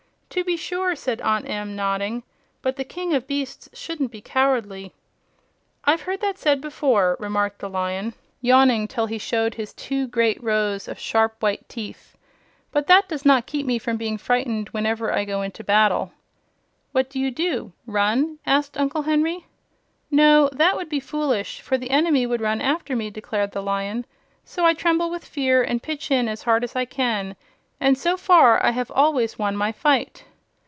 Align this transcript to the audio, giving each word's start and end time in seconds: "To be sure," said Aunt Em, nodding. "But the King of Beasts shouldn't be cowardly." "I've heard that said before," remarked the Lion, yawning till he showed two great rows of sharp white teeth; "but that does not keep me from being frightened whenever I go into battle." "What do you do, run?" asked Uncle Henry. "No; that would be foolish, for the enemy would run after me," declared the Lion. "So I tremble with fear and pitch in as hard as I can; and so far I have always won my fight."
"To 0.41 0.45
be 0.45 0.55
sure," 0.55 0.95
said 0.95 1.19
Aunt 1.19 1.49
Em, 1.49 1.75
nodding. 1.75 2.23
"But 2.61 2.77
the 2.77 2.85
King 2.85 3.13
of 3.13 3.27
Beasts 3.27 3.67
shouldn't 3.73 4.11
be 4.13 4.21
cowardly." 4.21 4.93
"I've 5.83 6.03
heard 6.03 6.21
that 6.21 6.37
said 6.37 6.61
before," 6.61 7.17
remarked 7.19 7.59
the 7.59 7.69
Lion, 7.69 8.13
yawning 8.39 8.87
till 8.87 9.07
he 9.07 9.17
showed 9.17 9.59
two 9.75 10.07
great 10.07 10.41
rows 10.41 10.87
of 10.87 10.97
sharp 10.97 11.35
white 11.41 11.67
teeth; 11.67 12.15
"but 12.71 12.87
that 12.87 13.09
does 13.09 13.25
not 13.25 13.45
keep 13.45 13.65
me 13.65 13.77
from 13.77 13.97
being 13.97 14.17
frightened 14.17 14.69
whenever 14.69 15.11
I 15.11 15.25
go 15.25 15.41
into 15.41 15.65
battle." 15.65 16.13
"What 16.93 17.09
do 17.09 17.19
you 17.19 17.29
do, 17.29 17.73
run?" 17.85 18.39
asked 18.45 18.77
Uncle 18.79 19.01
Henry. 19.01 19.47
"No; 20.09 20.47
that 20.53 20.77
would 20.77 20.87
be 20.87 21.01
foolish, 21.01 21.59
for 21.59 21.77
the 21.77 21.89
enemy 21.91 22.25
would 22.25 22.39
run 22.39 22.61
after 22.61 22.95
me," 22.95 23.09
declared 23.09 23.51
the 23.51 23.61
Lion. 23.61 24.05
"So 24.45 24.65
I 24.65 24.75
tremble 24.75 25.09
with 25.09 25.25
fear 25.25 25.61
and 25.61 25.83
pitch 25.83 26.09
in 26.09 26.29
as 26.29 26.43
hard 26.43 26.63
as 26.63 26.73
I 26.73 26.85
can; 26.85 27.35
and 27.83 27.97
so 27.97 28.15
far 28.15 28.63
I 28.63 28.69
have 28.69 28.91
always 28.91 29.39
won 29.39 29.57
my 29.57 29.71
fight." 29.71 30.23